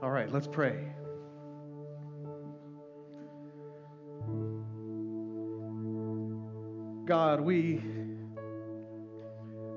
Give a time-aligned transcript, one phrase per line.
[0.00, 0.76] All right, let's pray.
[7.04, 7.82] God, we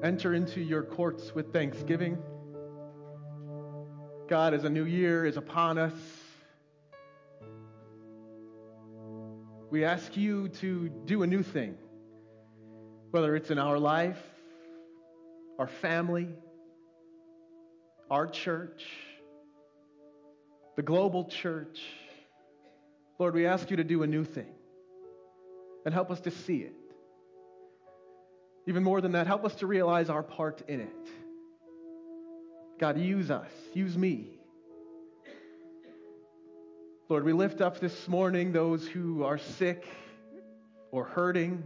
[0.04, 2.20] enter into your courts with thanksgiving.
[4.29, 5.94] God, as a new year is upon us,
[9.72, 11.76] we ask you to do a new thing,
[13.10, 14.22] whether it's in our life,
[15.58, 16.27] our family,
[18.12, 18.85] our church,
[20.76, 21.82] the global church.
[23.20, 24.54] Lord, we ask you to do a new thing
[25.86, 26.76] and help us to see it.
[28.68, 31.10] Even more than that, help us to realize our part in it.
[32.80, 34.40] God, use us, use me.
[37.10, 39.85] Lord, we lift up this morning those who are sick
[40.91, 41.63] or hurting,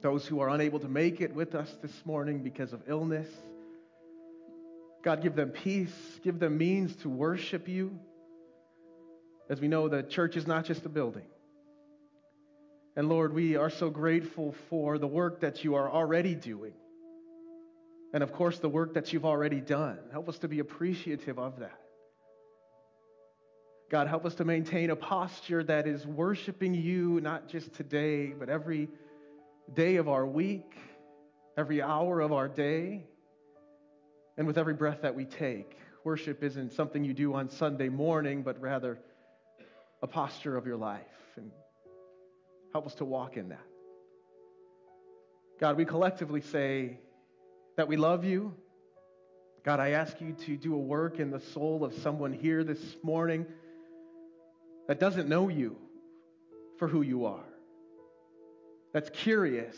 [0.00, 3.28] those who are unable to make it with us this morning because of illness.
[5.02, 7.98] God, give them peace, give them means to worship you.
[9.48, 11.24] As we know, the church is not just a building.
[12.96, 16.74] And Lord, we are so grateful for the work that you are already doing.
[18.12, 19.98] And of course, the work that you've already done.
[20.12, 21.78] Help us to be appreciative of that.
[23.90, 28.50] God, help us to maintain a posture that is worshiping you not just today, but
[28.50, 28.88] every
[29.72, 30.74] day of our week,
[31.56, 33.06] every hour of our day,
[34.36, 35.78] and with every breath that we take.
[36.04, 38.98] Worship isn't something you do on Sunday morning, but rather
[40.02, 41.02] a posture of your life.
[41.36, 41.50] And
[42.72, 43.64] Help us to walk in that.
[45.60, 47.00] God, we collectively say
[47.76, 48.54] that we love you.
[49.64, 52.80] God, I ask you to do a work in the soul of someone here this
[53.02, 53.46] morning
[54.86, 55.76] that doesn't know you
[56.78, 57.44] for who you are,
[58.92, 59.76] that's curious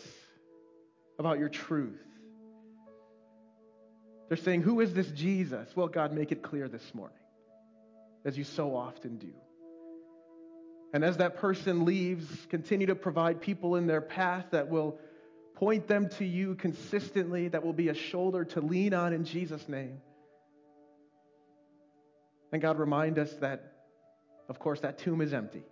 [1.19, 1.99] about your truth.
[4.29, 5.69] They're saying, Who is this Jesus?
[5.75, 7.17] Well, God, make it clear this morning,
[8.25, 9.33] as you so often do.
[10.93, 14.99] And as that person leaves, continue to provide people in their path that will
[15.55, 19.69] point them to you consistently, that will be a shoulder to lean on in Jesus'
[19.69, 20.01] name.
[22.53, 23.73] And God, remind us that,
[24.49, 25.63] of course, that tomb is empty.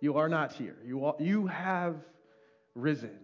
[0.00, 0.76] You are not here.
[0.84, 1.96] You, are, you have
[2.74, 3.18] risen.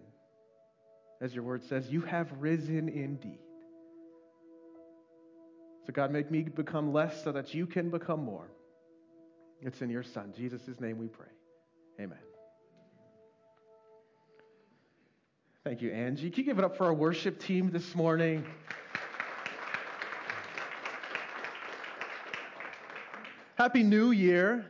[1.20, 3.38] As your word says, you have risen indeed.
[5.86, 8.48] So, God, make me become less so that you can become more.
[9.62, 11.26] It's in your Son, Jesus' name we pray.
[12.00, 12.18] Amen.
[15.64, 16.30] Thank you, Angie.
[16.30, 18.44] Can you give it up for our worship team this morning?
[23.56, 24.64] Happy New Year.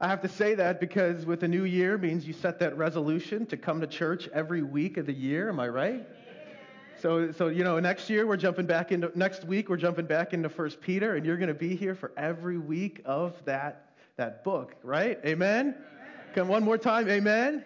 [0.00, 3.46] I have to say that because with a new year means you set that resolution
[3.46, 5.48] to come to church every week of the year.
[5.48, 6.06] Am I right?
[7.00, 10.32] So, so you know, next year we're jumping back into next week we're jumping back
[10.32, 14.44] into First Peter, and you're going to be here for every week of that that
[14.44, 15.18] book, right?
[15.24, 15.60] Amen?
[15.60, 15.76] Amen.
[16.34, 17.48] Come one more time, amen?
[17.48, 17.64] amen?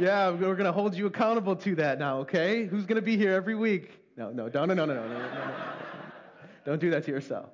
[0.00, 2.66] Yeah, we're going to hold you accountable to that now, okay?
[2.66, 4.00] Who's going to be here every week?
[4.16, 5.52] No, no, no, no, no, no, no, no, no, no.
[6.64, 7.50] Don't do that to yourself.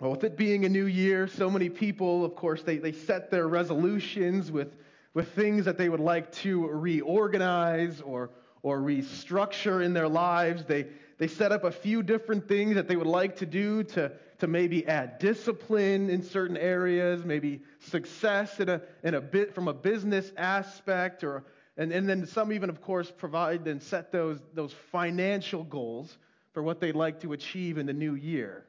[0.00, 3.30] Well, with it being a new year, so many people, of course, they, they set
[3.30, 4.76] their resolutions with,
[5.12, 8.30] with things that they would like to reorganize or,
[8.62, 10.64] or restructure in their lives.
[10.64, 10.86] They,
[11.18, 14.46] they set up a few different things that they would like to do to, to
[14.46, 19.74] maybe add discipline in certain areas, maybe success in a, in a bit from a
[19.74, 21.44] business aspect, or,
[21.76, 26.18] and, and then some even, of course, provide and set those, those financial goals
[26.52, 28.64] for what they'd like to achieve in the new year.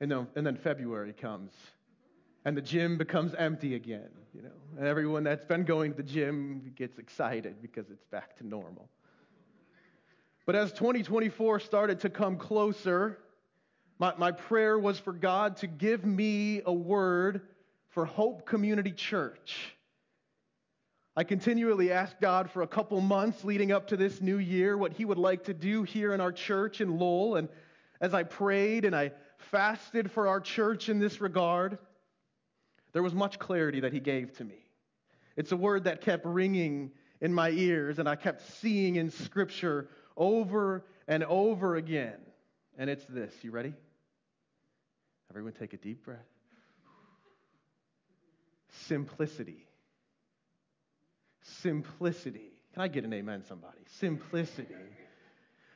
[0.00, 1.52] And then, and then February comes,
[2.44, 4.50] and the gym becomes empty again, you know.
[4.76, 8.88] And everyone that's been going to the gym gets excited because it's back to normal.
[10.46, 13.18] But as 2024 started to come closer,
[13.98, 17.42] my, my prayer was for God to give me a word
[17.90, 19.74] for Hope Community Church.
[21.16, 24.92] I continually asked God for a couple months leading up to this new year what
[24.92, 27.36] He would like to do here in our church in Lowell.
[27.36, 27.48] And
[28.00, 31.78] as I prayed and I fasted for our church in this regard,
[32.92, 34.58] there was much clarity that He gave to me.
[35.36, 36.90] It's a word that kept ringing
[37.20, 42.18] in my ears, and I kept seeing in Scripture over and over again.
[42.76, 43.32] And it's this.
[43.42, 43.74] You ready?
[45.30, 46.18] Everyone take a deep breath.
[48.86, 49.66] Simplicity.
[51.42, 52.52] Simplicity.
[52.72, 53.78] Can I get an amen, somebody?
[53.98, 54.74] Simplicity.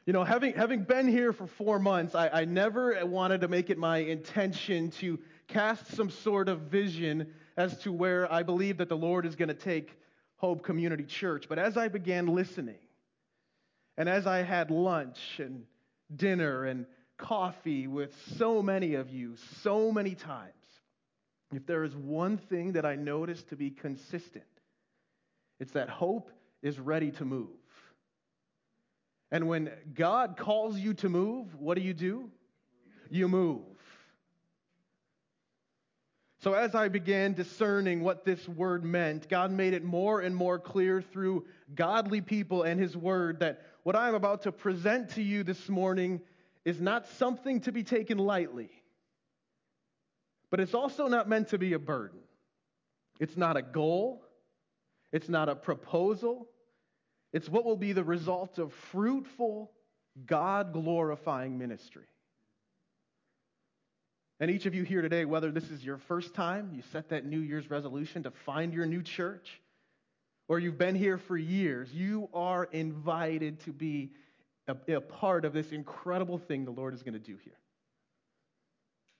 [0.07, 3.69] You know, having, having been here for four months, I, I never wanted to make
[3.71, 5.19] it my intention to
[5.49, 9.49] cast some sort of vision as to where I believe that the Lord is going
[9.49, 9.97] to take
[10.37, 11.47] Hope Community Church.
[11.49, 12.79] But as I began listening,
[13.97, 15.65] and as I had lunch and
[16.15, 16.87] dinner and
[17.19, 20.53] coffee with so many of you so many times,
[21.53, 24.45] if there is one thing that I notice to be consistent,
[25.61, 26.31] it's that hope
[26.63, 27.49] is ready to move.
[29.31, 32.31] And when God calls you to move, what do you do?
[33.11, 33.63] You move.
[36.41, 40.59] So, as I began discerning what this word meant, God made it more and more
[40.59, 45.43] clear through godly people and His word that what I'm about to present to you
[45.43, 46.21] this morning
[46.69, 48.69] is not something to be taken lightly,
[50.51, 52.19] but it's also not meant to be a burden.
[53.19, 54.23] It's not a goal,
[55.11, 56.47] it's not a proposal,
[57.33, 59.73] it's what will be the result of fruitful,
[60.27, 62.05] God glorifying ministry.
[64.39, 67.25] And each of you here today, whether this is your first time, you set that
[67.25, 69.59] New Year's resolution to find your new church,
[70.49, 74.11] or you've been here for years, you are invited to be
[74.69, 77.59] a, a part of this incredible thing the Lord is going to do here.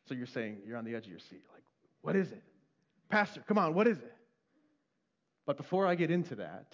[0.09, 1.43] So you're saying, you're on the edge of your seat.
[1.53, 1.65] Like,
[2.03, 2.43] what is it?
[3.09, 4.15] Pastor, come on, what is it?
[5.47, 6.73] But before I get into that,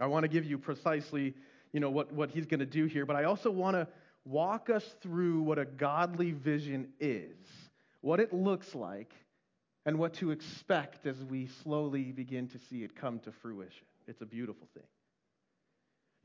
[0.00, 1.34] I want to give you precisely,
[1.72, 3.88] you know, what, what he's going to do here, but I also want to
[4.24, 7.36] walk us through what a godly vision is,
[8.00, 9.14] what it looks like,
[9.86, 13.86] and what to expect as we slowly begin to see it come to fruition.
[14.08, 14.82] It's a beautiful thing.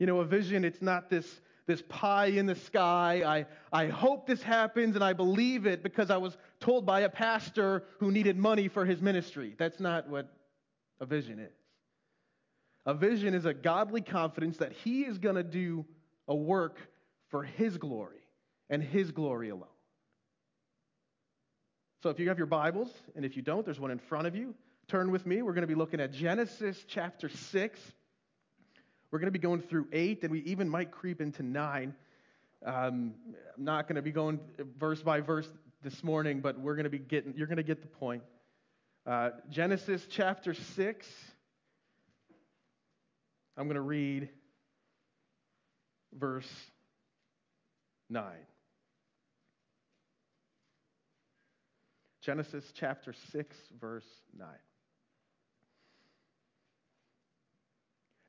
[0.02, 3.22] You know, a vision, it's not this, this pie in the sky.
[3.24, 3.46] I,
[3.84, 7.84] I hope this happens and I believe it because I was told by a pastor
[8.00, 9.54] who needed money for his ministry.
[9.56, 10.28] That's not what
[10.98, 11.54] a vision is.
[12.84, 15.86] A vision is a godly confidence that he is going to do
[16.26, 16.80] a work
[17.28, 18.26] for his glory
[18.68, 19.68] and his glory alone.
[22.02, 24.34] So if you have your Bibles, and if you don't, there's one in front of
[24.34, 24.56] you.
[24.88, 25.42] Turn with me.
[25.42, 27.80] We're going to be looking at Genesis chapter 6.
[29.12, 31.94] We're going to be going through 8, and we even might creep into 9.
[32.64, 33.14] Um, I'm
[33.58, 34.40] not going to be going
[34.78, 35.46] verse by verse
[35.82, 38.22] this morning, but we're going to be getting, you're going to get the point.
[39.06, 41.06] Uh, Genesis chapter 6.
[43.58, 44.30] I'm going to read
[46.18, 46.50] verse
[48.08, 48.24] 9.
[52.22, 54.06] Genesis chapter 6, verse
[54.38, 54.48] 9.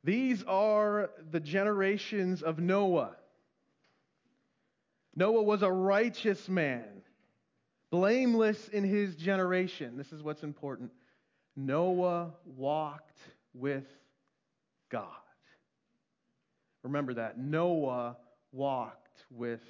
[0.04, 3.16] These are the generations of Noah.
[5.16, 7.04] Noah was a righteous man,
[7.90, 9.96] blameless in his generation.
[9.98, 10.92] This is what's important.
[11.56, 13.20] Noah walked
[13.54, 13.86] with
[14.90, 15.08] God.
[16.84, 17.38] Remember that.
[17.38, 18.18] Noah
[18.52, 19.62] walked with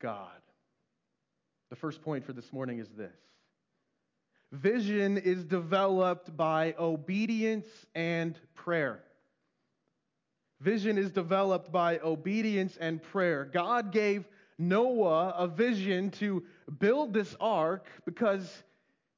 [0.00, 0.28] God.
[1.70, 3.16] The first point for this morning is this
[4.52, 9.02] Vision is developed by obedience and prayer.
[10.60, 13.44] Vision is developed by obedience and prayer.
[13.44, 14.26] God gave
[14.58, 16.44] Noah a vision to
[16.78, 18.62] build this ark because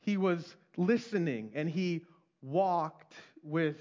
[0.00, 2.02] he was listening and he
[2.43, 3.76] walked with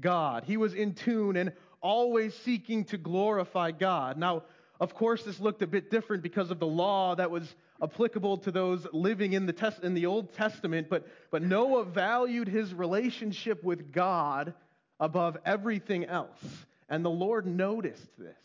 [0.00, 0.44] God.
[0.44, 4.16] He was in tune and always seeking to glorify God.
[4.16, 4.44] Now,
[4.80, 7.54] of course, this looked a bit different because of the law that was
[7.84, 12.48] applicable to those living in the, test, in the Old Testament, but, but Noah valued
[12.48, 14.54] his relationship with God
[14.98, 16.42] above everything else.
[16.88, 18.36] And the Lord noticed this.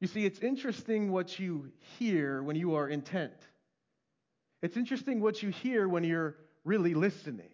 [0.00, 3.32] You see, it's interesting what you hear when you are intent.
[4.60, 7.53] It's interesting what you hear when you're really listening.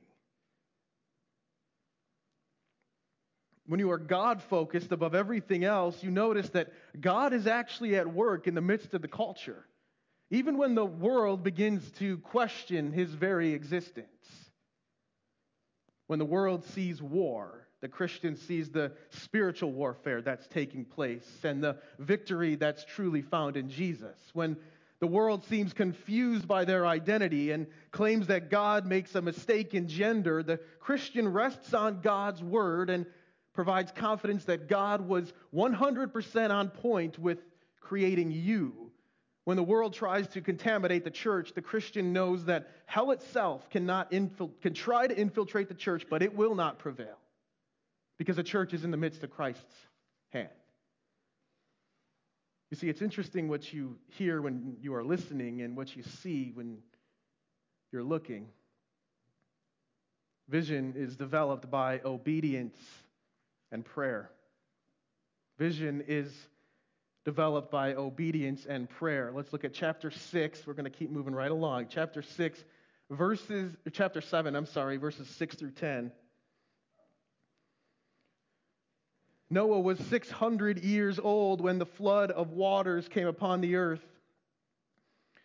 [3.70, 8.12] When you are God focused above everything else, you notice that God is actually at
[8.12, 9.64] work in the midst of the culture,
[10.28, 14.08] even when the world begins to question his very existence.
[16.08, 21.62] When the world sees war, the Christian sees the spiritual warfare that's taking place and
[21.62, 24.18] the victory that's truly found in Jesus.
[24.32, 24.56] When
[24.98, 29.86] the world seems confused by their identity and claims that God makes a mistake in
[29.86, 33.06] gender, the Christian rests on God's word and
[33.52, 37.38] provides confidence that God was 100% on point with
[37.80, 38.90] creating you.
[39.45, 44.12] When the world tries to contaminate the church, the Christian knows that hell itself cannot
[44.12, 47.19] infil- can try to infiltrate the church, but it will not prevail
[48.19, 49.75] because the church is in the midst of Christ's
[50.28, 50.50] hand.
[52.71, 56.52] You see, it's interesting what you hear when you are listening and what you see
[56.54, 56.78] when
[57.90, 58.47] you're looking.
[60.49, 62.76] Vision is developed by obedience
[63.72, 64.30] and prayer.
[65.58, 66.32] Vision is
[67.24, 69.30] developed by obedience and prayer.
[69.34, 70.66] Let's look at chapter 6.
[70.66, 71.88] We're going to keep moving right along.
[71.90, 72.64] Chapter 6,
[73.10, 76.12] verses, chapter 7, I'm sorry, verses 6 through 10.
[79.50, 84.04] Noah was 600 years old when the flood of waters came upon the earth.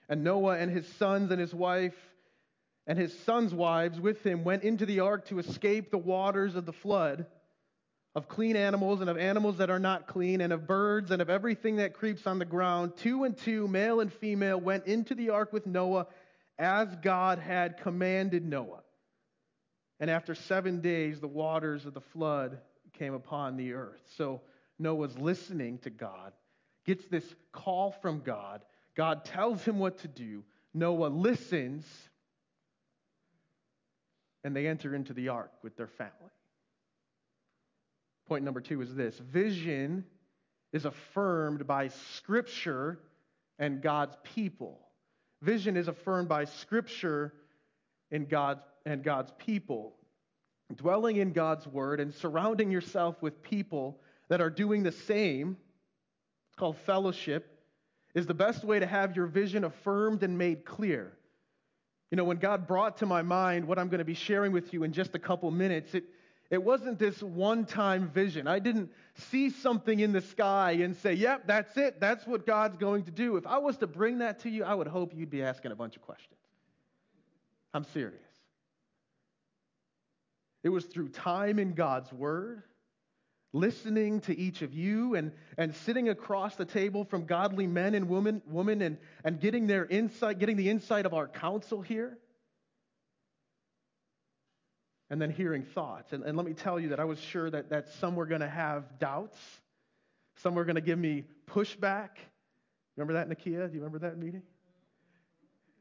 [0.08, 1.96] And Noah and his sons and his wife
[2.88, 6.68] and his sons' wives with him went into the ark to escape the waters of
[6.68, 7.26] the flood,
[8.16, 11.30] of clean animals and of animals that are not clean, and of birds and of
[11.30, 12.94] everything that creeps on the ground.
[12.98, 16.08] Two and two, male and female, went into the ark with Noah
[16.58, 18.84] as God had commanded Noah.
[20.00, 22.60] And after seven days, the waters of the flood
[22.94, 24.02] came upon the earth.
[24.18, 24.42] So
[24.80, 26.32] Noah's listening to God,
[26.86, 28.62] gets this call from God.
[28.96, 30.44] God tells him what to do.
[30.74, 31.86] Noah listens
[34.44, 36.14] and they enter into the ark with their family.
[38.28, 40.04] Point number two is this vision
[40.74, 43.00] is affirmed by Scripture
[43.60, 44.80] and God's people.
[45.42, 47.34] Vision is affirmed by Scripture
[48.12, 49.96] and God's, and God's people.
[50.76, 55.58] Dwelling in God's Word and surrounding yourself with people that are doing the same,
[56.50, 57.60] it's called fellowship,
[58.16, 61.14] is the best way to have your vision affirmed and made clear.
[62.10, 64.74] You know, when God brought to my mind what I'm going to be sharing with
[64.74, 66.06] you in just a couple minutes, it,
[66.50, 68.48] it wasn't this one time vision.
[68.48, 72.00] I didn't see something in the sky and say, yep, that's it.
[72.00, 73.38] That's what God's going to do.
[73.38, 75.76] If I was to bring that to you, I would hope you'd be asking a
[75.76, 76.40] bunch of questions.
[77.74, 78.22] I'm serious.
[80.64, 82.64] It was through time in God's Word
[83.56, 88.10] listening to each of you and, and sitting across the table from godly men and
[88.10, 92.18] women, women and, and getting their insight, getting the insight of our counsel here.
[95.10, 96.14] And then hearing thoughts.
[96.14, 98.42] And, and let me tell you that I was sure that, that some were going
[98.42, 99.38] to have doubts.
[100.38, 102.10] Some were going to give me pushback.
[102.96, 103.68] Remember that, Nakia?
[103.68, 104.42] Do you remember that meeting?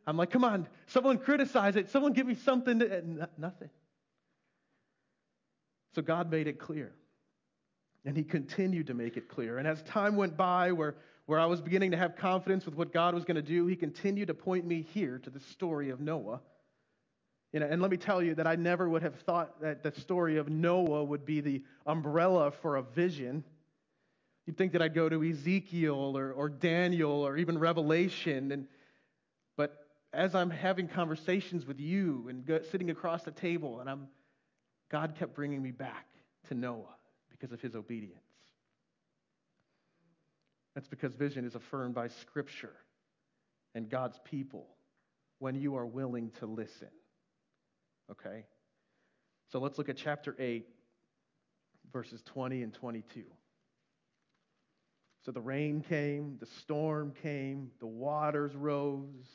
[0.06, 1.88] I'm like, come on, someone criticize it.
[1.90, 2.80] Someone give me something.
[2.80, 3.70] To, nothing.
[5.94, 6.92] So God made it clear.
[8.04, 9.56] And he continued to make it clear.
[9.56, 12.92] And as time went by, where, where I was beginning to have confidence with what
[12.92, 16.00] God was going to do, he continued to point me here to the story of
[16.00, 16.40] Noah.
[17.54, 19.92] You know, and let me tell you that I never would have thought that the
[20.00, 23.44] story of Noah would be the umbrella for a vision.
[24.44, 28.50] You'd think that I'd go to Ezekiel or, or Daniel or even Revelation.
[28.50, 28.66] And,
[29.56, 34.08] but as I'm having conversations with you and go, sitting across the table, and I'm,
[34.90, 36.08] God kept bringing me back
[36.48, 36.96] to Noah
[37.30, 38.18] because of his obedience.
[40.74, 42.74] That's because vision is affirmed by Scripture
[43.76, 44.66] and God's people
[45.38, 46.88] when you are willing to listen.
[48.10, 48.44] Okay?
[49.50, 50.66] So let's look at chapter 8,
[51.92, 53.24] verses 20 and 22.
[55.24, 59.28] So the rain came, the storm came, the waters rose.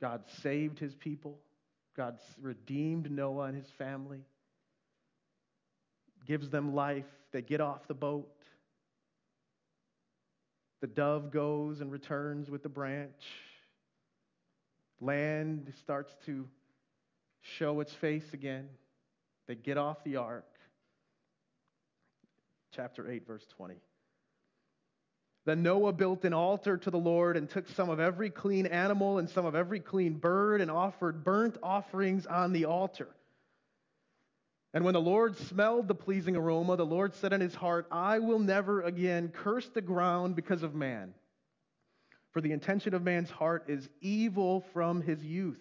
[0.00, 1.38] God saved his people.
[1.96, 4.20] God redeemed Noah and his family,
[6.26, 7.06] gives them life.
[7.32, 8.30] They get off the boat.
[10.80, 13.24] The dove goes and returns with the branch.
[15.00, 16.46] Land starts to
[17.40, 18.68] show its face again.
[19.46, 20.44] They get off the ark.
[22.72, 23.76] Chapter 8, verse 20.
[25.44, 29.18] Then Noah built an altar to the Lord and took some of every clean animal
[29.18, 33.08] and some of every clean bird and offered burnt offerings on the altar.
[34.74, 38.18] And when the Lord smelled the pleasing aroma, the Lord said in his heart, I
[38.18, 41.14] will never again curse the ground because of man.
[42.32, 45.60] For the intention of man's heart is evil from his youth.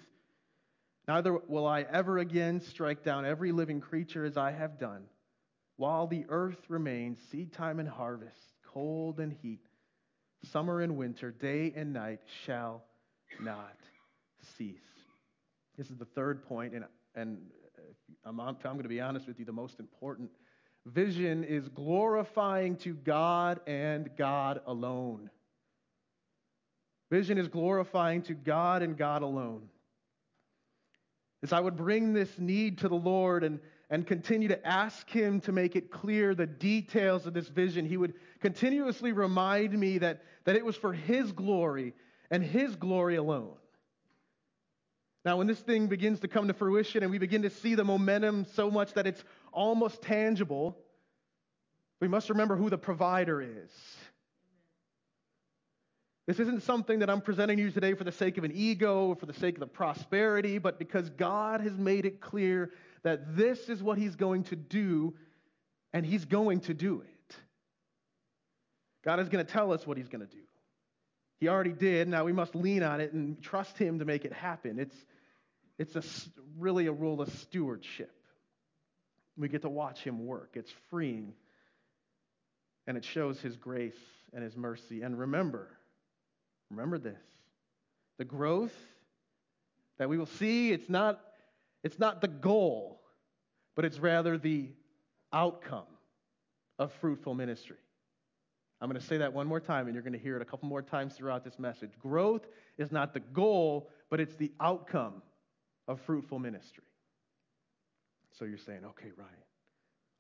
[1.08, 5.06] Neither will I ever again strike down every living creature as I have done,
[5.78, 9.62] while the earth remains, seed time and harvest, cold and heat
[10.44, 12.84] summer and winter, day and night shall
[13.42, 13.78] not
[14.58, 14.78] cease.
[15.78, 16.86] This is the third point, and,
[17.16, 17.38] and
[18.26, 20.30] I'm, I'm going to be honest with you, the most important.
[20.86, 25.30] Vision is glorifying to God and God alone.
[27.10, 29.70] Vision is glorifying to God and God alone.
[31.44, 33.60] As I would bring this need to the Lord and
[33.90, 37.86] and continue to ask Him to make it clear the details of this vision.
[37.86, 41.94] He would continuously remind me that, that it was for His glory
[42.30, 43.56] and His glory alone.
[45.28, 47.84] Now, when this thing begins to come to fruition and we begin to see the
[47.84, 50.78] momentum so much that it's almost tangible,
[52.00, 53.70] we must remember who the provider is.
[56.28, 59.16] This isn't something that I'm presenting you today for the sake of an ego or
[59.18, 62.72] for the sake of the prosperity, but because God has made it clear
[63.04, 65.14] that this is what he's going to do,
[65.92, 67.36] and he's going to do it.
[69.04, 70.44] God is going to tell us what he's going to do.
[71.42, 72.08] He already did.
[72.08, 74.80] Now we must lean on it and trust him to make it happen.
[74.80, 74.96] It's,
[75.78, 76.04] it's a,
[76.58, 78.12] really a role of stewardship.
[79.38, 80.52] We get to watch him work.
[80.56, 81.34] It's freeing.
[82.88, 84.00] And it shows his grace
[84.34, 85.02] and his mercy.
[85.02, 85.78] And remember,
[86.70, 87.22] remember this
[88.18, 88.74] the growth
[90.00, 91.20] that we will see, it's not,
[91.84, 93.02] it's not the goal,
[93.76, 94.70] but it's rather the
[95.32, 95.86] outcome
[96.80, 97.78] of fruitful ministry.
[98.80, 100.46] I'm going to say that one more time, and you're going to hear it a
[100.46, 101.92] couple more times throughout this message.
[102.00, 105.22] Growth is not the goal, but it's the outcome
[105.88, 106.84] of fruitful ministry.
[108.38, 109.32] So you're saying, okay, Ryan,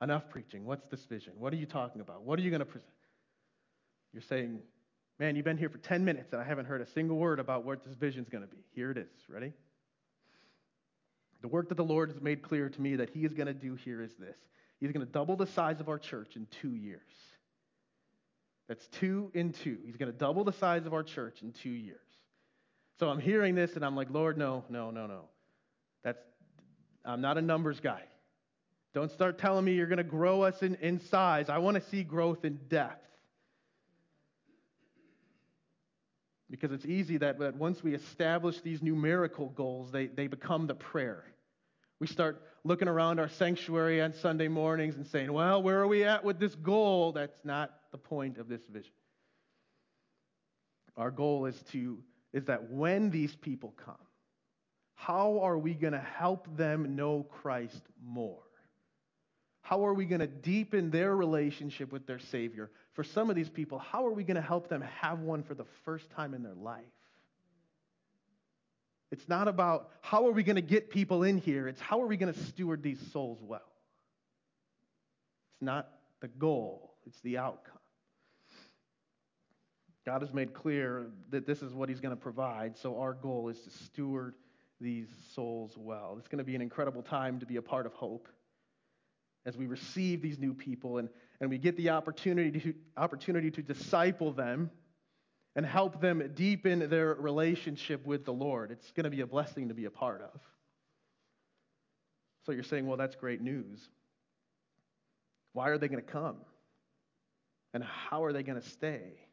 [0.01, 0.65] enough preaching.
[0.65, 1.33] What's this vision?
[1.37, 2.23] What are you talking about?
[2.23, 2.91] What are you going to present?
[4.13, 4.59] You're saying,
[5.19, 7.65] man, you've been here for 10 minutes and I haven't heard a single word about
[7.65, 8.63] what this vision's going to be.
[8.73, 9.07] Here it is.
[9.29, 9.53] Ready?
[11.41, 13.53] The work that the Lord has made clear to me that He is going to
[13.53, 14.37] do here is this
[14.79, 17.01] He's going to double the size of our church in two years.
[18.67, 19.77] That's two in two.
[19.85, 21.99] He's going to double the size of our church in two years.
[22.99, 25.21] So I'm hearing this and I'm like, Lord, no, no, no, no.
[26.07, 26.23] That's
[27.03, 28.01] I'm not a numbers guy.
[28.93, 31.49] Don't start telling me you're going to grow us in, in size.
[31.49, 33.05] I want to see growth in depth.
[36.49, 40.75] Because it's easy that, that once we establish these numerical goals, they, they become the
[40.75, 41.25] prayer.
[41.99, 46.05] We start looking around our sanctuary on Sunday mornings and saying, well, where are we
[46.05, 47.11] at with this goal?
[47.11, 48.93] That's not the point of this vision.
[50.95, 51.97] Our goal is to
[52.31, 53.95] is that when these people come,
[55.07, 58.43] how are we going to help them know Christ more?
[59.61, 62.69] How are we going to deepen their relationship with their Savior?
[62.91, 65.53] For some of these people, how are we going to help them have one for
[65.53, 66.83] the first time in their life?
[69.09, 72.07] It's not about how are we going to get people in here, it's how are
[72.07, 73.71] we going to steward these souls well.
[75.53, 75.87] It's not
[76.19, 77.75] the goal, it's the outcome.
[80.05, 83.47] God has made clear that this is what He's going to provide, so our goal
[83.47, 84.33] is to steward
[84.79, 86.15] these souls well.
[86.19, 88.27] It's going to be an incredible time to be a part of hope
[89.45, 93.61] as we receive these new people and, and we get the opportunity to, opportunity to
[93.61, 94.69] disciple them
[95.55, 98.71] and help them deepen their relationship with the Lord.
[98.71, 100.39] It's going to be a blessing to be a part of.
[102.45, 103.89] So you're saying, well, that's great news.
[105.53, 106.37] Why are they going to come?
[107.73, 109.26] And how are they going to stay?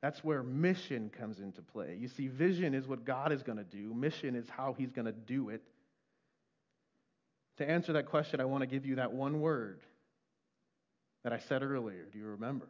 [0.00, 1.96] That's where mission comes into play.
[1.98, 5.06] You see, vision is what God is going to do, mission is how He's going
[5.06, 5.62] to do it.
[7.58, 9.80] To answer that question, I want to give you that one word
[11.24, 12.06] that I said earlier.
[12.12, 12.68] Do you remember?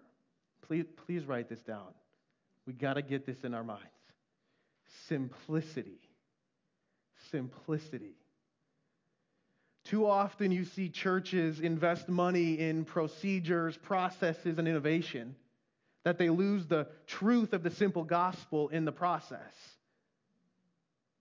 [0.66, 1.88] Please, please write this down.
[2.66, 3.84] We got to get this in our minds.
[5.08, 6.00] Simplicity.
[7.30, 8.14] Simplicity.
[9.84, 15.34] Too often you see churches invest money in procedures, processes, and innovation
[16.04, 19.54] that they lose the truth of the simple gospel in the process.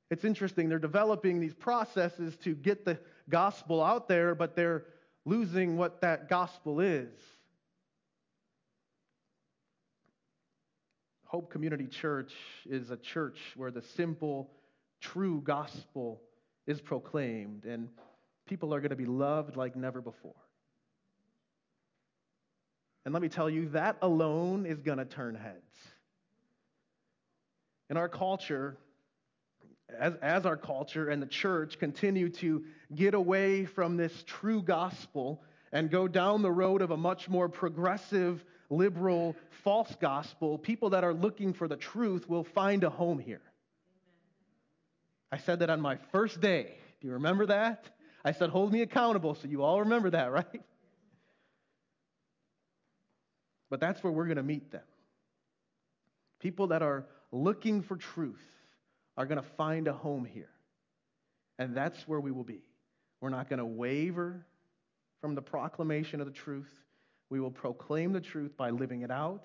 [0.10, 2.98] It's interesting, they're developing these processes to get the
[3.30, 4.86] gospel out there, but they're
[5.26, 7.10] losing what that gospel is.
[11.26, 12.32] Hope Community Church
[12.66, 14.50] is a church where the simple,
[15.02, 16.22] true gospel
[16.66, 17.90] is proclaimed, and
[18.48, 20.47] people are going to be loved like never before.
[23.08, 25.56] And let me tell you, that alone is going to turn heads.
[27.90, 28.76] In our culture,
[29.98, 35.42] as, as our culture and the church continue to get away from this true gospel
[35.72, 41.06] and go down the road of a much more progressive, liberal, false gospel, people that
[41.06, 43.42] are looking for the truth will find a home here.
[45.32, 46.74] I said that on my first day.
[47.00, 47.86] Do you remember that?
[48.26, 50.62] I said, hold me accountable, so you all remember that, right?
[53.70, 54.84] But that's where we're going to meet them.
[56.40, 58.46] People that are looking for truth
[59.18, 60.50] are going to find a home here.
[61.60, 62.62] And that's where we will be.
[63.20, 64.46] We're not going to waver
[65.22, 66.72] from the proclamation of the truth.
[67.30, 69.44] We will proclaim the truth by living it out,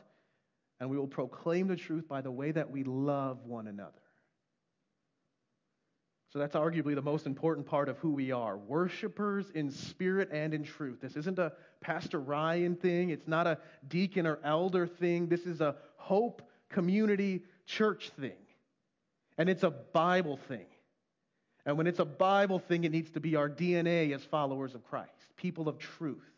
[0.78, 4.01] and we will proclaim the truth by the way that we love one another.
[6.32, 10.54] So that's arguably the most important part of who we are worshipers in spirit and
[10.54, 10.98] in truth.
[11.02, 15.28] This isn't a Pastor Ryan thing, it's not a deacon or elder thing.
[15.28, 16.40] This is a hope
[16.70, 18.32] community church thing.
[19.36, 20.66] And it's a Bible thing.
[21.66, 24.84] And when it's a Bible thing, it needs to be our DNA as followers of
[24.84, 26.31] Christ, people of truth.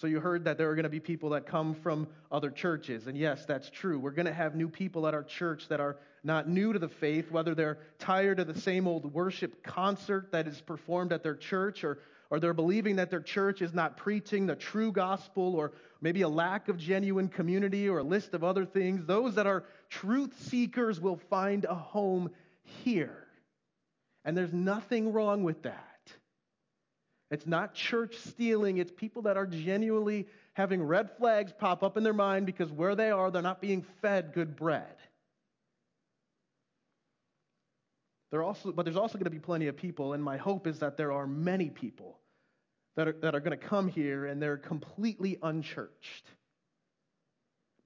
[0.00, 3.08] So you heard that there are going to be people that come from other churches.
[3.08, 3.98] And yes, that's true.
[3.98, 6.88] We're going to have new people at our church that are not new to the
[6.88, 11.34] faith, whether they're tired of the same old worship concert that is performed at their
[11.34, 11.98] church or,
[12.30, 16.28] or they're believing that their church is not preaching the true gospel, or maybe a
[16.28, 21.00] lack of genuine community, or a list of other things, those that are truth seekers
[21.00, 22.30] will find a home
[22.62, 23.26] here.
[24.24, 25.87] And there's nothing wrong with that.
[27.30, 32.02] It's not church stealing, it's people that are genuinely having red flags pop up in
[32.02, 34.96] their mind because where they are, they're not being fed good bread.
[38.30, 40.80] There also, but there's also going to be plenty of people, and my hope is
[40.80, 42.18] that there are many people
[42.96, 46.26] that are, that are going to come here and they're completely unchurched.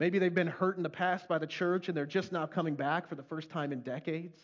[0.00, 2.74] Maybe they've been hurt in the past by the church and they're just now coming
[2.74, 4.40] back for the first time in decades.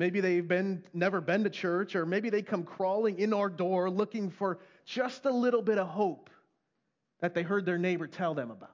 [0.00, 3.90] Maybe they've been, never been to church, or maybe they come crawling in our door
[3.90, 6.30] looking for just a little bit of hope
[7.20, 8.70] that they heard their neighbor tell them about.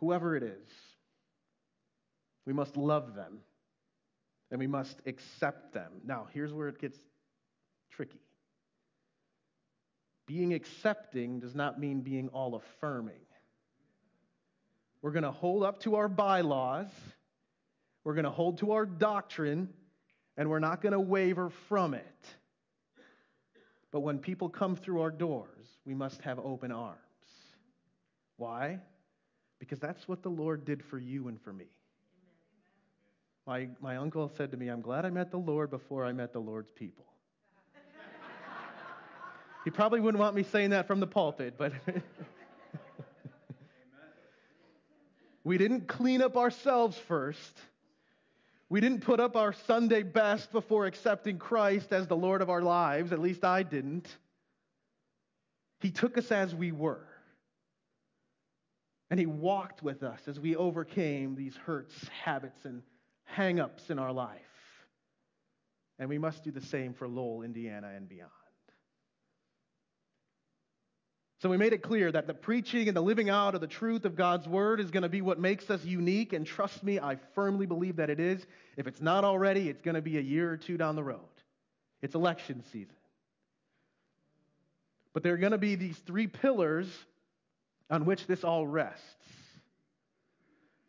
[0.00, 0.68] Whoever it is,
[2.44, 3.38] we must love them
[4.50, 5.92] and we must accept them.
[6.04, 6.98] Now, here's where it gets
[7.90, 8.20] tricky.
[10.26, 13.14] Being accepting does not mean being all affirming.
[15.00, 16.88] We're going to hold up to our bylaws,
[18.06, 19.68] we're going to hold to our doctrine,
[20.36, 22.26] and we're not going to waver from it.
[23.90, 27.00] But when people come through our doors, we must have open arms.
[28.36, 28.78] Why?
[29.58, 31.64] Because that's what the Lord did for you and for me.
[33.44, 36.32] My, my uncle said to me, I'm glad I met the Lord before I met
[36.32, 37.06] the Lord's people.
[39.64, 41.72] he probably wouldn't want me saying that from the pulpit, but.
[45.42, 47.60] we didn't clean up ourselves first.
[48.68, 52.62] We didn't put up our Sunday best before accepting Christ as the Lord of our
[52.62, 53.12] lives.
[53.12, 54.08] At least I didn't.
[55.80, 57.06] He took us as we were.
[59.08, 62.82] And He walked with us as we overcame these hurts, habits, and
[63.24, 64.40] hang ups in our life.
[65.98, 68.30] And we must do the same for Lowell, Indiana, and beyond.
[71.38, 74.06] So we made it clear that the preaching and the living out of the truth
[74.06, 76.32] of God's word is going to be what makes us unique.
[76.32, 78.46] And trust me, I firmly believe that it is.
[78.78, 81.20] If it's not already, it's going to be a year or two down the road.
[82.00, 82.94] It's election season.
[85.12, 86.88] But there are going to be these three pillars
[87.90, 89.04] on which this all rests.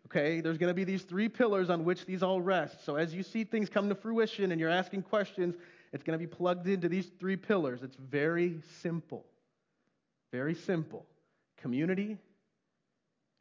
[0.06, 2.86] Okay, there's going to be these three pillars on which these all rest.
[2.86, 5.56] So as you see things come to fruition and you're asking questions,
[5.92, 7.84] it's going to be plugged into these three pillars.
[7.84, 9.26] It's very simple.
[10.32, 11.06] Very simple
[11.58, 12.18] community,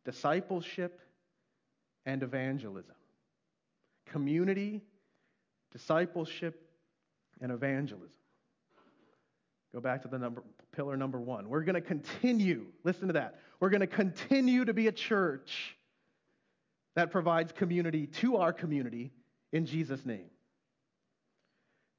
[0.04, 1.00] discipleship,
[2.04, 2.94] and evangelism.
[4.06, 4.82] Community,
[5.72, 6.62] discipleship,
[7.40, 8.10] and evangelism.
[9.74, 11.48] Go back to the number, pillar number one.
[11.48, 13.40] We're going to continue, listen to that.
[13.60, 15.76] We're going to continue to be a church
[16.94, 19.10] that provides community to our community
[19.52, 20.30] in Jesus' name.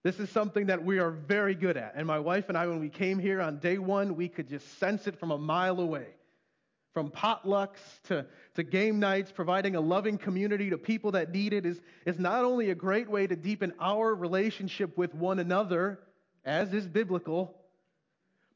[0.08, 1.96] This is something that we are very good at.
[1.98, 4.80] And my wife and I, when we came here on day one, we could just
[4.80, 6.08] sense it from a mile away.
[6.94, 11.66] From potlucks to, to game nights, providing a loving community to people that need it
[11.66, 16.00] is, is not only a great way to deepen our relationship with one another,
[16.46, 17.54] as is biblical,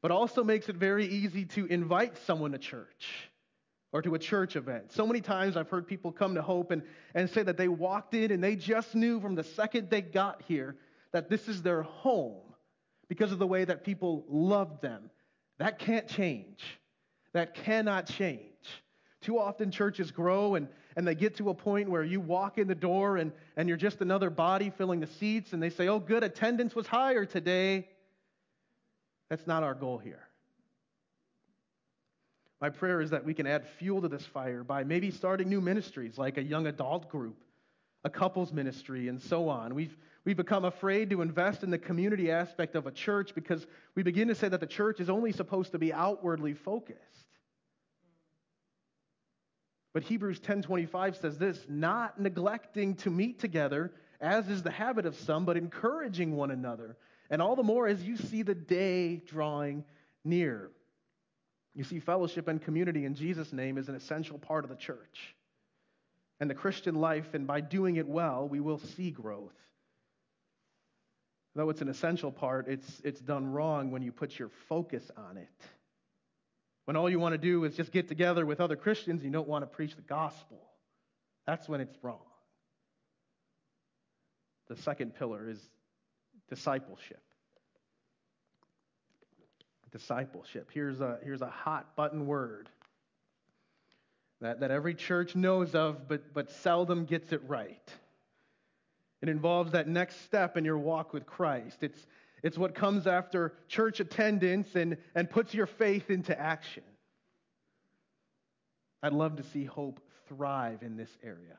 [0.00, 3.28] but also makes it very easy to invite someone to church
[3.92, 4.90] or to a church event.
[4.90, 6.82] So many times I've heard people come to Hope and,
[7.14, 10.40] and say that they walked in and they just knew from the second they got
[10.48, 10.76] here
[11.12, 12.42] that this is their home
[13.08, 15.10] because of the way that people loved them.
[15.58, 16.62] That can't change.
[17.32, 18.42] That cannot change.
[19.20, 22.66] Too often churches grow and, and they get to a point where you walk in
[22.66, 26.00] the door and, and you're just another body filling the seats and they say, oh,
[26.00, 27.88] good, attendance was higher today.
[29.30, 30.26] That's not our goal here.
[32.60, 35.60] My prayer is that we can add fuel to this fire by maybe starting new
[35.60, 37.42] ministries like a young adult group,
[38.04, 39.74] a couples ministry, and so on.
[39.74, 44.02] We've, we've become afraid to invest in the community aspect of a church because we
[44.02, 46.98] begin to say that the church is only supposed to be outwardly focused.
[49.92, 55.16] But Hebrews 10:25 says this, not neglecting to meet together as is the habit of
[55.16, 56.96] some, but encouraging one another,
[57.28, 59.84] and all the more as you see the day drawing
[60.24, 60.70] near.
[61.74, 65.34] You see, fellowship and community in Jesus' name is an essential part of the church
[66.40, 69.54] and the Christian life, and by doing it well, we will see growth.
[71.54, 75.36] Though it's an essential part, it's, it's done wrong when you put your focus on
[75.36, 75.48] it.
[76.86, 79.48] When all you want to do is just get together with other Christians, you don't
[79.48, 80.58] want to preach the gospel.
[81.46, 82.18] That's when it's wrong.
[84.68, 85.58] The second pillar is
[86.48, 87.22] discipleship
[89.92, 90.70] discipleship.
[90.72, 92.68] Here's a, here's a hot button word
[94.42, 97.90] that, that every church knows of, but, but seldom gets it right.
[99.22, 101.78] It involves that next step in your walk with Christ.
[101.82, 102.06] It's,
[102.42, 106.82] it's what comes after church attendance and, and puts your faith into action.
[109.02, 111.58] I'd love to see hope thrive in this area.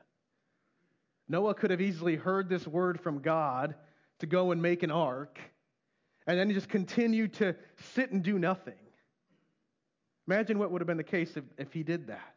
[1.26, 3.74] Noah could have easily heard this word from God
[4.18, 5.38] to go and make an ark
[6.26, 7.56] and then just continue to
[7.94, 8.74] sit and do nothing.
[10.26, 12.34] Imagine what would have been the case if, if he did that.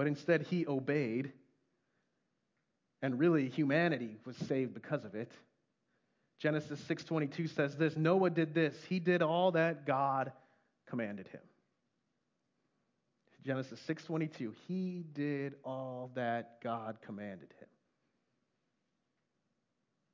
[0.00, 1.30] But instead, he obeyed,
[3.02, 5.30] and really, humanity was saved because of it.
[6.38, 8.82] Genesis 6:22 says this, Noah did this.
[8.84, 10.32] He did all that God
[10.86, 11.42] commanded him.
[13.44, 17.68] Genesis 6:22, he did all that God commanded him.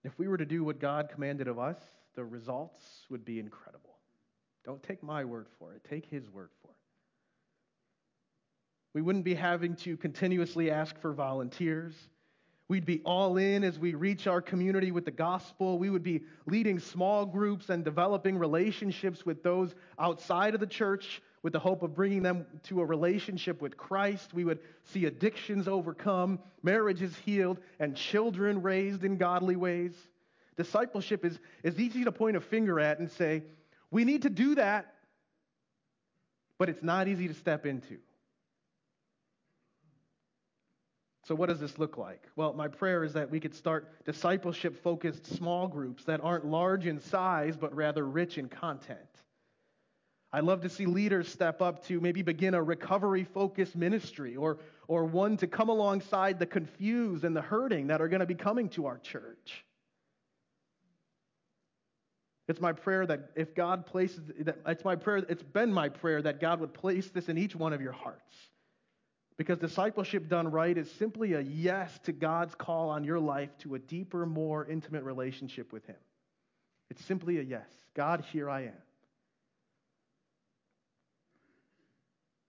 [0.03, 1.79] If we were to do what God commanded of us,
[2.17, 3.97] the results would be incredible.
[4.65, 6.76] Don't take my word for it, take his word for it.
[8.97, 11.93] We wouldn't be having to continuously ask for volunteers.
[12.67, 15.79] We'd be all in as we reach our community with the gospel.
[15.79, 21.21] We would be leading small groups and developing relationships with those outside of the church
[21.43, 24.33] with the hope of bringing them to a relationship with Christ.
[24.33, 29.93] We would see addictions overcome, marriages healed, and children raised in godly ways.
[30.57, 33.43] Discipleship is, is easy to point a finger at and say,
[33.91, 34.95] we need to do that,
[36.57, 37.99] but it's not easy to step into.
[41.27, 42.23] So, what does this look like?
[42.37, 46.87] Well, my prayer is that we could start discipleship focused small groups that aren't large
[46.87, 49.01] in size, but rather rich in content.
[50.33, 54.59] I'd love to see leaders step up to maybe begin a recovery focused ministry or,
[54.87, 58.35] or one to come alongside the confused and the hurting that are going to be
[58.35, 59.65] coming to our church.
[62.47, 66.23] It's my prayer that if God places, that it's my prayer, it's been my prayer
[66.23, 68.37] that God would place this in each one of your hearts.
[69.37, 73.75] Because discipleship done right is simply a yes to God's call on your life to
[73.75, 75.97] a deeper, more intimate relationship with Him.
[76.91, 77.69] It's simply a yes.
[77.95, 78.83] God, here I am.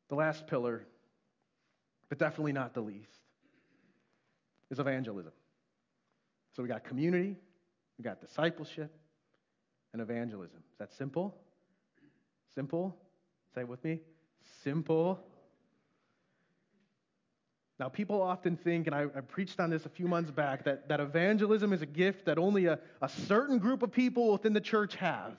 [0.10, 0.86] The last pillar,
[2.08, 3.10] but definitely not the least,
[4.72, 5.34] is evangelism.
[6.56, 7.36] So we got community,
[7.98, 8.96] we got discipleship,
[9.92, 10.60] and evangelism.
[10.72, 11.36] Is that simple?
[12.56, 12.96] Simple?
[13.54, 14.00] Say it with me.
[14.64, 15.20] Simple
[17.80, 20.90] now, people often think, and I, I, preached on this a few months back, that,
[20.90, 24.62] that evangelism is a gift that only a, a certain group of people within the
[24.62, 25.38] church have.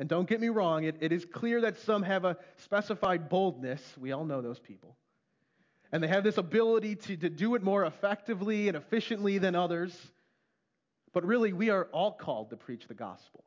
[0.00, 3.80] And don't get me wrong, it, it is clear that some have a specified boldness.
[3.96, 4.96] We all know those people.
[5.92, 9.96] And they have this ability to, to do it more effectively and efficiently than others.
[11.12, 13.44] But really, we are all called to preach the gospel.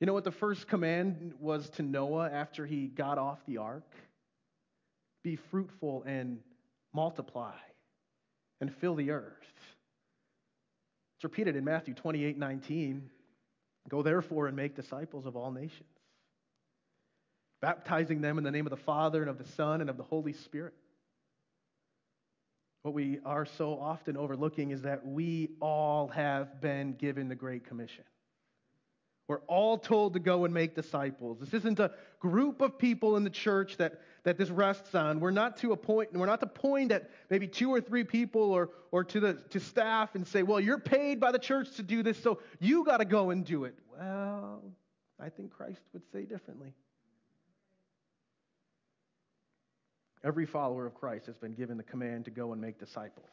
[0.00, 3.88] You know what the first command was to Noah after he got off the ark?
[5.24, 6.38] Be fruitful and
[6.92, 7.56] multiply
[8.60, 9.32] and fill the earth.
[11.16, 13.10] It's repeated in Matthew 28 19.
[13.88, 15.88] Go therefore and make disciples of all nations,
[17.60, 20.02] baptizing them in the name of the Father and of the Son and of the
[20.02, 20.74] Holy Spirit.
[22.82, 27.66] What we are so often overlooking is that we all have been given the Great
[27.66, 28.04] Commission.
[29.26, 31.38] We're all told to go and make disciples.
[31.40, 35.20] This isn't a group of people in the church that, that this rests on.
[35.20, 38.42] We're not to a point, we're not to point at maybe two or three people
[38.42, 41.82] or, or to the to staff and say, well, you're paid by the church to
[41.82, 43.74] do this, so you got to go and do it.
[43.98, 44.62] Well,
[45.20, 46.74] I think Christ would say differently.
[50.24, 53.28] Every follower of Christ has been given the command to go and make disciples.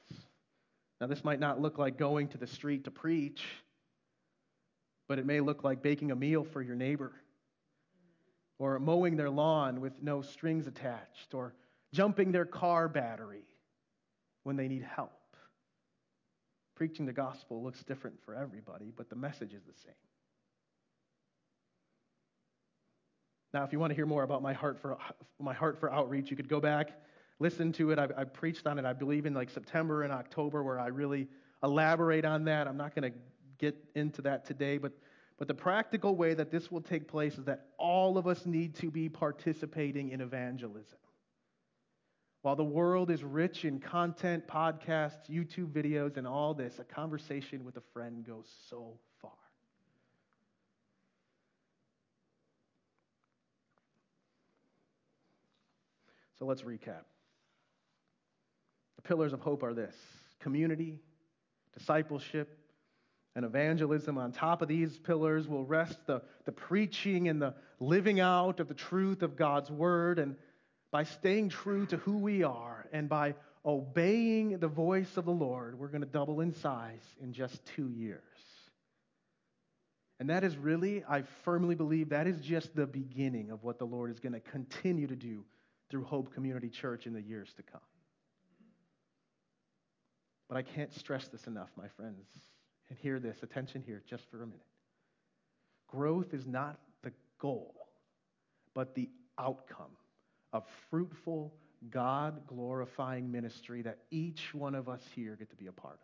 [0.99, 3.43] Now, this might not look like going to the street to preach
[5.11, 7.11] but it may look like baking a meal for your neighbor,
[8.61, 11.55] or mowing their lawn with no strings attached, or
[11.91, 13.41] jumping their car battery
[14.43, 15.11] when they need help.
[16.75, 19.95] Preaching the gospel looks different for everybody, but the message is the same.
[23.51, 24.95] Now, if you want to hear more about my heart for
[25.39, 26.91] my heart for outreach, you could go back,
[27.39, 27.97] listen to it.
[27.97, 31.27] I, I preached on it, I believe, in like September and October, where I really
[31.63, 32.67] elaborate on that.
[32.67, 33.17] I'm not going to
[33.57, 34.91] get into that today, but,
[35.41, 38.75] but the practical way that this will take place is that all of us need
[38.75, 40.99] to be participating in evangelism.
[42.43, 47.65] While the world is rich in content, podcasts, YouTube videos, and all this, a conversation
[47.65, 49.31] with a friend goes so far.
[56.37, 57.05] So let's recap.
[58.97, 59.95] The pillars of hope are this
[60.39, 60.99] community,
[61.75, 62.59] discipleship,
[63.35, 64.17] and evangelism.
[64.17, 68.67] On top of these pillars will rest the, the preaching and the living out of
[68.67, 70.19] the truth of God's word.
[70.19, 70.35] And
[70.91, 75.79] by staying true to who we are and by obeying the voice of the Lord,
[75.79, 78.21] we're going to double in size in just two years.
[80.19, 83.85] And that is really, I firmly believe, that is just the beginning of what the
[83.85, 85.43] Lord is going to continue to do
[85.89, 87.81] through Hope Community Church in the years to come.
[90.47, 92.27] But I can't stress this enough, my friends.
[92.91, 94.59] And hear this, attention here, just for a minute.
[95.87, 97.73] Growth is not the goal,
[98.73, 99.07] but the
[99.39, 99.95] outcome
[100.51, 101.53] of fruitful,
[101.89, 105.99] God glorifying ministry that each one of us here get to be a part of.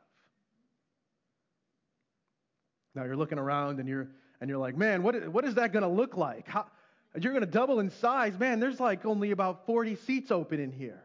[2.96, 4.08] Now you're looking around and you're
[4.40, 6.48] and you're like, man, what, what is that going to look like?
[6.48, 6.68] How,
[7.20, 8.40] you're going to double in size.
[8.40, 11.04] Man, there's like only about 40 seats open in here.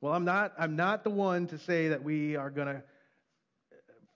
[0.00, 2.82] Well, I'm not, I'm not the one to say that we are going to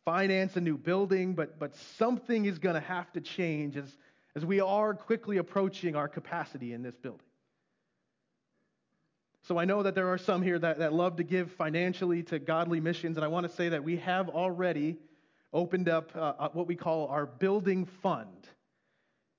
[0.05, 3.97] finance a new building, but, but something is going to have to change as,
[4.35, 7.27] as we are quickly approaching our capacity in this building.
[9.43, 12.39] So I know that there are some here that, that love to give financially to
[12.39, 14.97] godly missions, and I want to say that we have already
[15.53, 18.49] opened up uh, uh, what we call our building fund.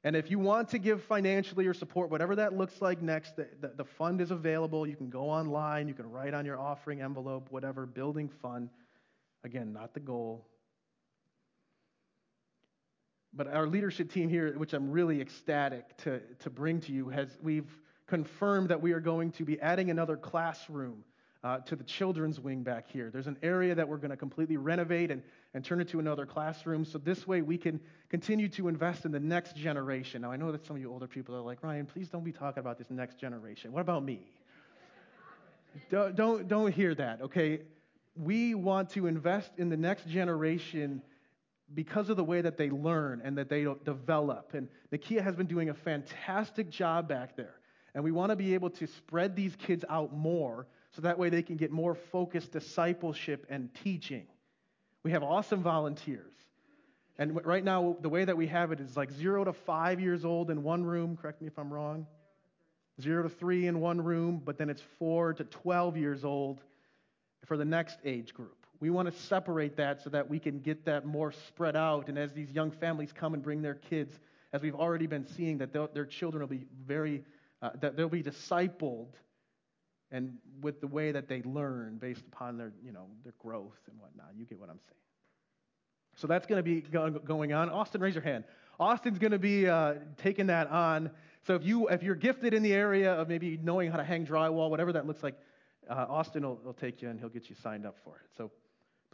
[0.04, 3.48] And if you want to give financially or support, whatever that looks like next, the,
[3.62, 4.86] the, the, fund is available.
[4.86, 8.70] You can go online, you can write on your offering envelope, whatever, building fund.
[9.46, 10.46] Again, not the goal.
[13.36, 17.38] But our leadership team here, which I'm really ecstatic to, to bring to you, has
[17.42, 17.70] we've
[18.06, 21.04] confirmed that we are going to be adding another classroom
[21.44, 23.10] uh, to the children's wing back here.
[23.12, 25.22] There's an area that we're going to completely renovate and,
[25.54, 26.86] and turn it to another classroom.
[26.86, 30.22] So this way we can continue to invest in the next generation.
[30.22, 32.32] Now, I know that some of you older people are like, Ryan, please don't be
[32.32, 33.74] talking about this next generation.
[33.74, 34.22] What about me?
[35.90, 37.62] don't, don't, don't hear that, okay?
[38.16, 41.02] We want to invest in the next generation
[41.74, 44.54] because of the way that they learn and that they develop.
[44.54, 47.56] And Nakia has been doing a fantastic job back there.
[47.96, 51.30] And we want to be able to spread these kids out more so that way
[51.30, 54.26] they can get more focused discipleship and teaching.
[55.04, 56.34] We have awesome volunteers.
[57.18, 60.26] And right now, the way that we have it is like zero to five years
[60.26, 62.08] old in one room, correct me if I'm wrong.
[63.02, 66.62] Zero to three in one room, but then it's four to 12 years old
[67.46, 68.63] for the next age group.
[68.80, 72.10] We want to separate that so that we can get that more spread out.
[72.10, 74.20] And as these young families come and bring their kids,
[74.52, 77.24] as we've already been seeing, that their children will be very,
[77.62, 79.08] uh, that they'll be discipled
[80.12, 84.00] and with the way that they learn based upon their, you know, their growth and
[84.00, 84.28] whatnot.
[84.38, 85.00] You get what I'm saying.
[86.16, 87.70] So that's going to be going on.
[87.70, 88.44] Austin, raise your hand.
[88.80, 91.10] Austin's going to be uh, taking that on.
[91.46, 94.26] So if you if you're gifted in the area of maybe knowing how to hang
[94.26, 95.36] drywall, whatever that looks like,
[95.90, 98.30] uh, Austin will, will take you and he'll get you signed up for it.
[98.38, 98.52] So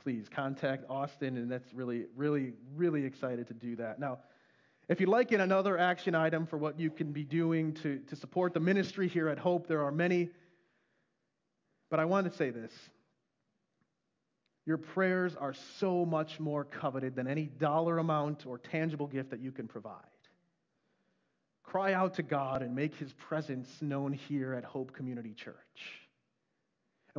[0.03, 3.99] please contact Austin, and that's really, really, really excited to do that.
[3.99, 4.19] Now,
[4.88, 8.15] if you'd like in another action item for what you can be doing to, to
[8.15, 10.29] support the ministry here at Hope, there are many
[11.89, 12.71] but I want to say this
[14.65, 19.39] your prayers are so much more coveted than any dollar amount or tangible gift that
[19.39, 20.03] you can provide.
[21.63, 25.55] Cry out to God and make his presence known here at Hope Community Church.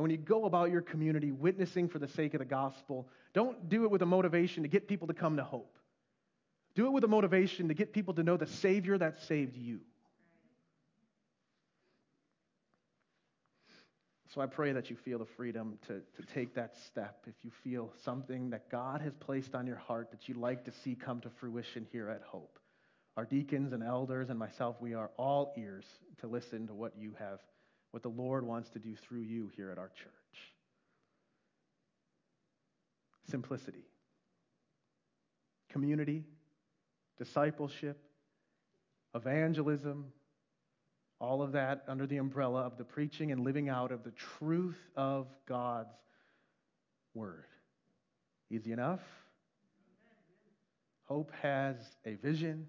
[0.01, 3.69] And when you go about your community witnessing for the sake of the gospel, don't
[3.69, 5.77] do it with a motivation to get people to come to hope.
[6.73, 9.81] Do it with a motivation to get people to know the Savior that saved you.
[14.33, 17.19] So I pray that you feel the freedom to, to take that step.
[17.27, 20.71] If you feel something that God has placed on your heart that you'd like to
[20.83, 22.57] see come to fruition here at Hope,
[23.17, 25.85] our deacons and elders and myself, we are all ears
[26.21, 27.39] to listen to what you have,
[27.91, 30.09] what the Lord wants to do through you here at our church.
[33.29, 33.85] Simplicity,
[35.69, 36.23] community,
[37.17, 37.97] discipleship,
[39.13, 40.11] evangelism,
[41.19, 44.79] all of that under the umbrella of the preaching and living out of the truth
[44.95, 45.93] of God's
[47.13, 47.45] word.
[48.49, 49.01] Easy enough?
[51.05, 51.75] Hope has
[52.05, 52.67] a vision.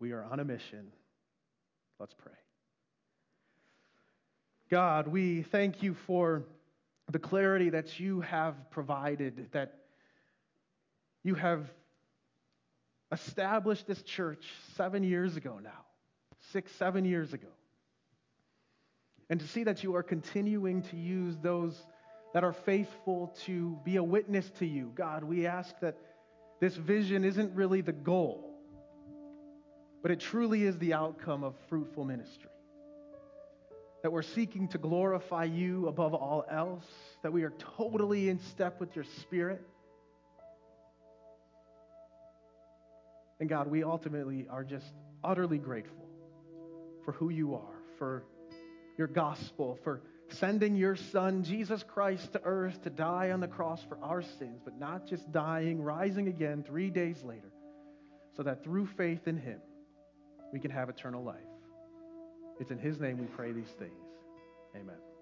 [0.00, 0.88] We are on a mission.
[2.00, 2.32] Let's pray.
[4.70, 6.44] God, we thank you for
[7.10, 9.74] the clarity that you have provided, that
[11.22, 11.70] you have
[13.12, 14.44] established this church
[14.76, 15.84] seven years ago now
[16.52, 17.48] six, seven years ago.
[19.30, 21.74] And to see that you are continuing to use those
[22.34, 24.92] that are faithful to be a witness to you.
[24.94, 25.96] God, we ask that
[26.60, 28.58] this vision isn't really the goal,
[30.02, 32.50] but it truly is the outcome of fruitful ministry.
[34.04, 36.84] That we're seeking to glorify you above all else,
[37.22, 39.66] that we are totally in step with your spirit.
[43.40, 44.92] And God, we ultimately are just
[45.24, 46.06] utterly grateful
[47.06, 48.24] for who you are, for
[48.98, 53.82] your gospel, for sending your Son, Jesus Christ, to earth to die on the cross
[53.88, 57.50] for our sins, but not just dying, rising again three days later,
[58.36, 59.60] so that through faith in him,
[60.52, 61.40] we can have eternal life.
[62.60, 63.92] It's in his name we pray these things.
[64.76, 65.13] Amen.